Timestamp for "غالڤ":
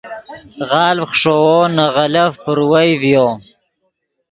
0.69-1.03